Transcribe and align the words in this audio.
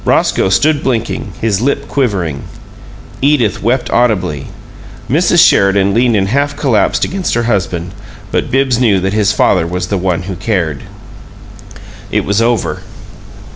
Roscoe 0.03 0.49
stood 0.49 0.81
blinking, 0.81 1.31
his 1.41 1.61
lip 1.61 1.87
quivering; 1.87 2.41
Edith 3.21 3.61
wept 3.61 3.91
audibly; 3.91 4.47
Mrs. 5.07 5.47
Sheridan 5.47 5.93
leaned 5.93 6.15
in 6.15 6.25
half 6.25 6.57
collapse 6.57 7.05
against 7.05 7.35
her 7.35 7.43
husband; 7.43 7.91
but 8.31 8.49
Bibbs 8.49 8.79
knew 8.79 8.99
that 8.99 9.13
his 9.13 9.31
father 9.31 9.67
was 9.67 9.89
the 9.89 9.99
one 9.99 10.23
who 10.23 10.35
cared. 10.35 10.81
It 12.09 12.25
was 12.25 12.41
over. 12.41 12.81